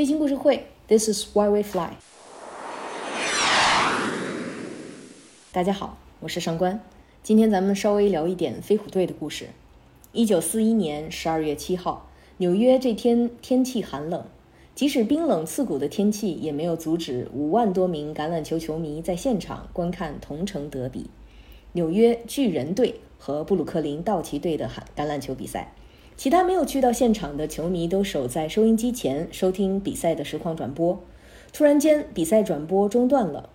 [0.00, 1.90] 飞行故事会，This is why we fly。
[5.52, 6.80] 大家好，我是上官。
[7.22, 9.48] 今天咱们稍微聊一点飞虎队的故事。
[10.12, 12.08] 一九四一年十二月七号，
[12.38, 14.24] 纽约这天天气寒冷，
[14.74, 21.10] 即使冰冷刺骨的天气也没有阻止五万多名橄榄球球迷在现场观看同城德比——
[21.72, 25.74] 纽约巨人队和布鲁克林道奇队的橄榄球比赛。
[26.20, 31.00] 其他没有去到现场的球迷都守在收音机前收听比赛的实况转播。
[31.50, 33.48] 突然间，比赛转播中断了。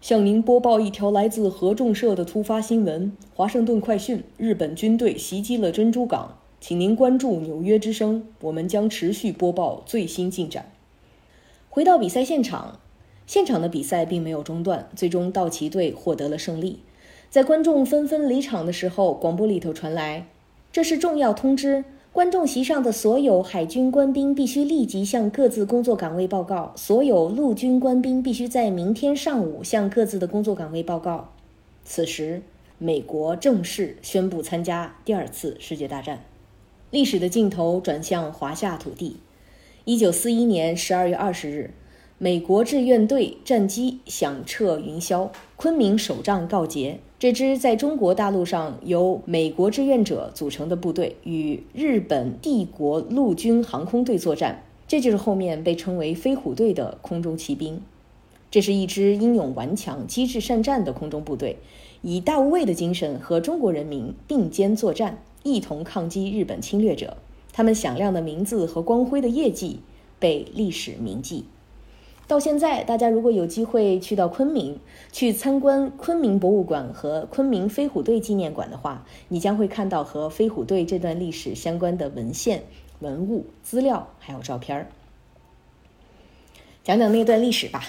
[0.00, 6.38] 向您播报一条来自合众社的突发新闻：华盛顿快讯，日本军队袭击了珍珠港。
[6.58, 10.72] 请您关注纽约之声，我们将持续播报最新进展。
[11.68, 12.80] 回到比赛现场，
[13.26, 16.78] 现场的比赛并没有中断，最终道奇队获得了胜利。
[17.28, 20.28] 在观众纷纷离场的时候，广播里头传来。
[20.72, 26.72] 这是重要通知，观众席上的所有海军官兵必须立即向各自工作岗位报告。
[26.76, 31.32] 所有陆军官兵必须在明天上午向各自的工作岗位报告。
[31.84, 32.42] 此时，
[32.78, 36.22] 美国正式宣布参加第二次世界大战。
[36.92, 39.16] 历史的镜头转向华夏土地。
[39.84, 41.70] 一九四一年十二月二十日，
[42.22, 47.00] 美国志愿队战机响彻云霄，昆明首仗告捷。
[47.18, 57.80] 这支在中国大陆上由美国志愿者组成的部队与日本帝国陆军航空队作战，这就是后面被称为“飞虎队”的空中骑兵。
[58.50, 61.56] 这是一支英勇顽强、机智善战的空中部队，
[62.02, 67.16] 以大无畏的精神和中国人民并肩作战，一同抗击日本侵略者。
[67.50, 69.80] 他们响亮的名字和光辉的业绩
[70.18, 71.46] 被历史铭记。
[72.30, 74.78] 到现在，大家如果有机会去到昆明，
[75.10, 82.62] 去参观昆明博物馆和昆明飞虎队纪念馆的话，你将会看到和飞虎队这段历史相关的文献、
[83.00, 84.86] 文物、资料，还有照片儿。
[86.84, 87.82] 讲讲那段历史吧。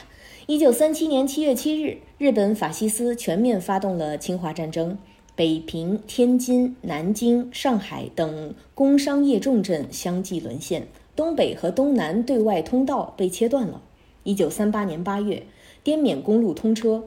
[0.48, 4.98] 一九三七年七月七日，日本法西斯全面发动了侵华战争，
[5.36, 13.84] 北平、天津、南京、上海等工商业重镇相继沦陷，东北和东南对外通道被切断了。
[14.24, 15.48] 一九三八年八月，
[15.84, 17.06] 滇缅公路通车，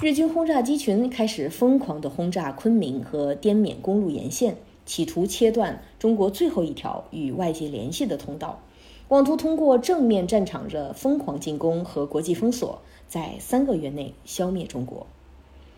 [0.00, 8.62] 日军轰炸机群开始疯狂地轰炸昆明和滇缅公路沿线，企图切断中国最后一条与外界联系的通道，
[9.08, 15.06] 妄图通过正面战场的疯狂进攻和国际封锁，在三个月内消灭中国。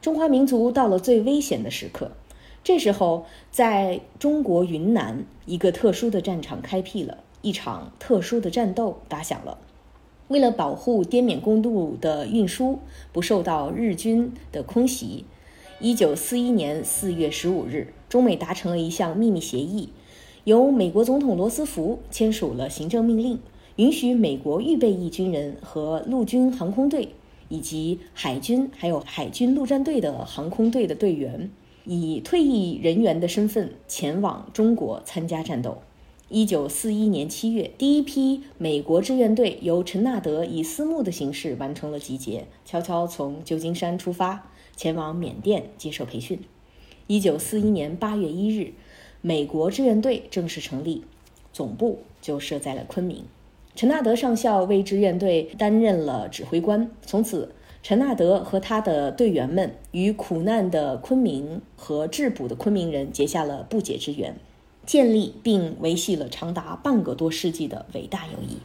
[0.00, 2.12] 中华民族到了最危险的时刻，
[2.62, 9.58] 这时候，在中国云南，一个特殊的战场开辟了，一场特殊的战斗打响了。
[10.28, 12.81] 为了保护滇缅公路的运输
[13.12, 15.25] 不受到日军的空袭，
[15.78, 19.91] 一九四一年四月十五日，中美达成了一项秘密协议，
[20.42, 23.38] 由美国总统罗斯福签署了行政命令，
[23.76, 27.10] 允许美国预备役军人和陆军航空队
[27.48, 31.48] 以及海军还有海军陆战队的航空队的队员，
[31.84, 35.78] 以退役人员的身份前往中国参加战斗。
[36.28, 46.41] 一九四一年七月，第一批美国志愿队由陈纳德以私募的形式完成了集结，悄悄从旧金山出发，前往缅甸接受培训。
[47.06, 48.72] 一九四一年八月一日，
[49.20, 51.04] 美国志愿队正式成立，
[51.53, 53.22] 总部就设在了昆明。
[53.76, 56.91] 陈纳德上校为志愿队担任了指挥官。
[57.03, 57.53] 从此，
[57.84, 64.36] 陈纳德和他的队员们与苦难的昆明和质朴的昆明人结下了不解之缘。
[64.86, 68.58] 建立并维系了长达半个多世纪的伟大友谊，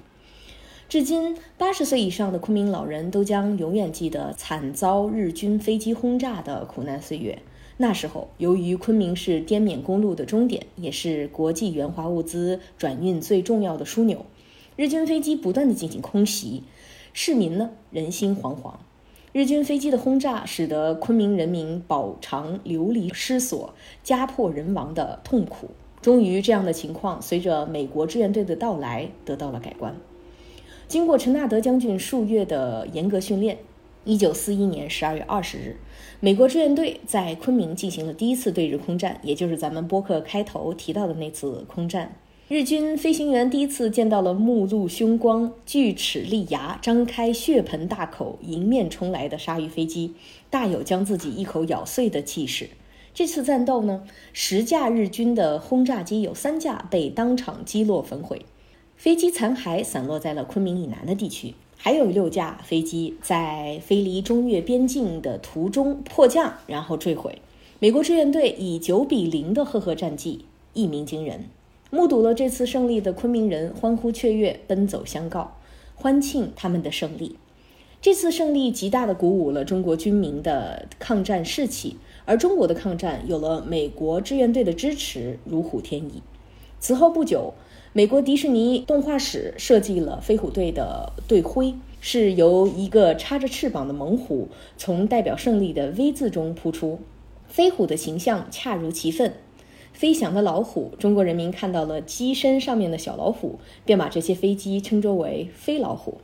[0.88, 7.42] 至今八十岁以上的昆明老人都将永远记得惨遭日军飞机轰炸的苦难岁月。
[7.78, 14.28] 那时候，由于昆明是滇缅公路的终点，也是国际援华物资转运最重要的枢纽，
[14.76, 16.62] 日军飞机不断的进行空袭，
[17.14, 18.76] 市民呢人心惶惶。
[19.32, 25.72] 日军飞机的轰炸使得昆明人民饱尝流离失所、家破人亡的痛苦。
[26.02, 29.96] 终于，这样的情况随着美国志愿队的到来得到了改观。
[30.88, 33.60] 经过陈纳德将军数月的严格训练，
[34.04, 35.78] 一九四一年十二月二十日，
[36.20, 42.16] 美国志愿队在昆明进行了第一次对日空战，也就是咱们播客开头提到的那次空战。
[42.48, 50.16] 日军飞行员第一次见到了目露凶光、锯齿利牙、张开血盆大口迎面冲来的鲨鱼飞机，
[50.50, 52.68] 大有将自己一口咬碎的气势。
[53.14, 58.46] 这次战斗呢，十架日军的轰炸机有三架被当场击落焚毁，
[58.96, 67.42] 飞机残骸散落在了昆明以南的地区，还有六架飞机在飞离中越边境的途中迫降，然后坠毁。
[67.80, 71.46] 美国志愿队以九比零的赫赫战绩，一鸣惊人。
[71.90, 75.58] 目睹了这次胜利的昆明人欢呼雀跃，奔走相告。
[75.96, 77.36] 欢庆他们的胜利。
[78.02, 86.24] 这次胜利极大地鼓舞了中国军民的抗战士气，而中国的抗战有了美国志愿队的支持，如虎添翼。
[86.80, 87.54] 此后不久，
[87.94, 96.98] 美国迪士尼动画史设计了飞虎队的队徽，是由一个插着翅膀的猛虎从代表胜利的 V 字中扑出，
[97.48, 99.32] 飞虎的形象恰如其分。
[99.94, 106.18] 飞翔的老虎，中国人民看到了机身上面的小老虎，便把这些飞机称作为“飞老虎”。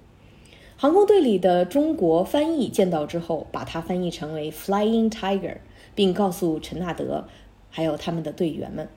[0.79, 5.57] 航空队里的中国翻译见到之后，把它翻译成为 “Flying Tiger”，
[5.95, 7.25] 并告诉陈纳德
[7.71, 8.87] 还有他们的队员们。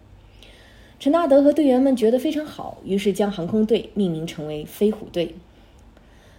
[0.99, 5.35] 陈纳德和队员们觉得非常好，于是将航空队命名成为“飞虎队”。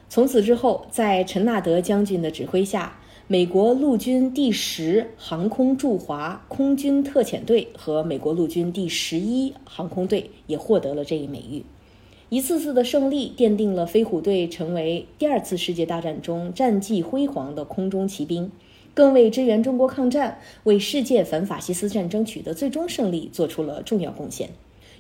[0.10, 11.64] 从此之后，在陈纳德将军的指挥下，美国陆军第十航空驻华空军特遣队和美国陆军第十一航空队也获得了这一美誉。
[12.32, 18.50] 一次次的胜利奠定了飞虎队成为第二次世界大战中战绩辉煌的空中骑兵。
[18.94, 24.52] 更为支援中国抗战、为世界反法西斯战争取得最终胜利做出了重要贡献。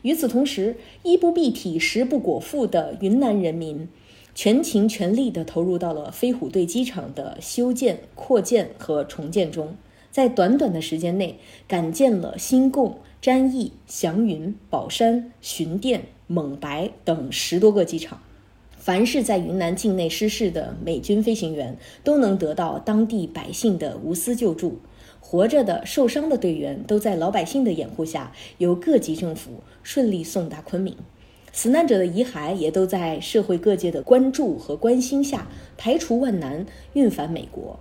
[0.01, 3.87] 与此同时，衣不蔽体、食不果腹的云南人民，
[4.35, 9.77] 全情全力地投入到了飞虎队机场的修建、扩建和重建中。
[10.11, 11.39] 在短短的时间内，
[11.69, 18.21] 赶建了新贡、沾益、祥云、宝山、寻甸、蒙白等十多个机场。
[18.77, 24.79] 凡是在云南境内失事的美军飞行员，都能得到当地百姓的无私救助；
[25.19, 30.95] 活着的、受伤的队员，都在老百姓的掩护下，由各级政府顺利送达昆明。
[31.51, 35.47] 死难者的遗骸也都在社会各界的关注和关心下，
[35.77, 37.77] 排除万难运返美国。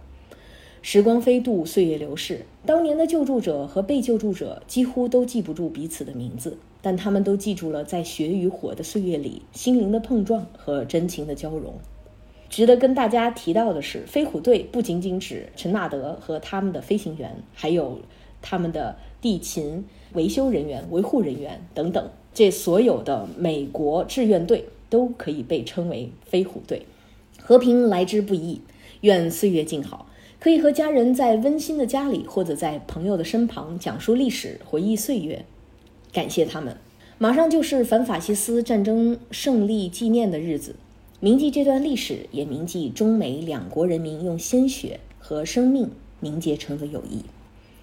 [0.82, 11.74] 时光飞渡，岁月流逝，当年的救助者和被救助者几乎都记不住彼此的名字，但他们都记住了在血与火的岁月里心灵的碰撞和真情的交融。
[12.48, 17.98] 值得跟大家提到的是，飞虎队不仅仅指陈纳德和他们的飞行员，还有
[18.40, 19.84] 他们的地勤、
[20.14, 26.86] 维修人员、维护人员等等，这所有的美国志愿队都可以被称为飞虎队。
[27.38, 28.62] 和平来之不易，
[29.02, 30.06] 愿岁月静好。
[30.40, 35.44] 可以和家人在温馨的家里，或者在朋友的身旁讲述历史、回忆岁月，
[36.14, 36.74] 感谢他们。
[37.18, 40.76] 马上就是反法西斯战争胜利纪念的日子，
[41.20, 45.90] 铭记这段历史，也铭记中美两国人民用鲜血和生命
[46.20, 47.22] 凝结成的友谊。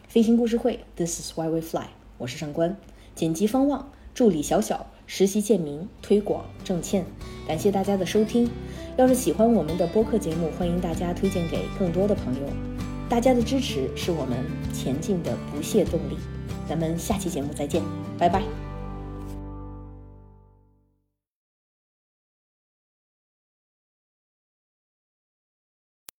[0.07, 1.85] 飞行故事会，This is why we fly。
[2.17, 2.75] 我是上官，
[3.13, 7.05] 剪辑方望，助理小小，实习建明，推广郑倩。
[7.47, 8.49] 感谢大家的收听。
[8.97, 12.41] 要是喜欢我们的播客节目，欢迎大家推荐给更多的朋友。
[13.07, 14.37] 大家的支持是我们
[14.73, 16.17] 前进的不懈动力。
[16.67, 17.81] 咱们下期节目再见，
[18.17, 18.66] 拜拜。